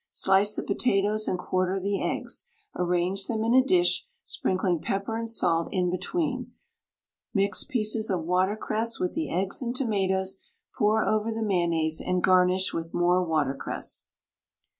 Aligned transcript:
Slice 0.09 0.55
the 0.55 0.63
potatoes, 0.63 1.27
and 1.27 1.37
quarter 1.37 1.79
the 1.79 2.01
eggs. 2.01 2.47
Arrange 2.75 3.27
them 3.27 3.43
in 3.43 3.53
a 3.53 3.63
dish, 3.63 4.07
sprinkling 4.23 4.79
pepper 4.79 5.15
and 5.15 5.29
salt 5.29 5.69
in 5.71 5.91
between; 5.91 6.53
mix 7.35 7.63
pieces 7.63 8.09
of 8.09 8.23
watercress 8.23 8.99
with 8.99 9.13
the 9.13 9.29
eggs 9.31 9.61
and 9.61 9.75
tomatoes, 9.75 10.39
pour 10.75 11.07
over 11.07 11.31
the 11.31 11.45
mayonnaise, 11.45 12.01
and 12.03 12.23
garnish 12.23 12.73
with 12.73 12.95
more 12.95 13.23
watercress. 13.23 14.07